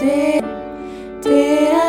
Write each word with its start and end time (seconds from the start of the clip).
day. 0.00 0.69